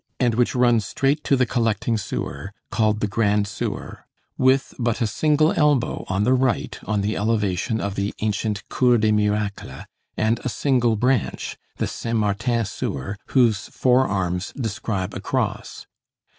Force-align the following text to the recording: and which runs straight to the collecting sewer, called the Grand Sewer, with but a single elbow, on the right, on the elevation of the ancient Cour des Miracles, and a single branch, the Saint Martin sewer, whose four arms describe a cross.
and 0.19 0.33
which 0.33 0.55
runs 0.55 0.83
straight 0.83 1.23
to 1.23 1.35
the 1.35 1.45
collecting 1.45 1.95
sewer, 1.95 2.51
called 2.71 3.01
the 3.01 3.07
Grand 3.07 3.47
Sewer, 3.47 4.07
with 4.35 4.73
but 4.79 4.99
a 4.99 5.05
single 5.05 5.51
elbow, 5.51 6.05
on 6.07 6.23
the 6.23 6.33
right, 6.33 6.79
on 6.85 7.01
the 7.01 7.15
elevation 7.15 7.79
of 7.79 7.93
the 7.93 8.11
ancient 8.19 8.67
Cour 8.67 8.97
des 8.97 9.11
Miracles, 9.11 9.83
and 10.17 10.39
a 10.39 10.49
single 10.49 10.95
branch, 10.95 11.55
the 11.77 11.85
Saint 11.85 12.17
Martin 12.17 12.65
sewer, 12.65 13.15
whose 13.27 13.67
four 13.67 14.07
arms 14.07 14.51
describe 14.53 15.13
a 15.13 15.19
cross. 15.21 15.85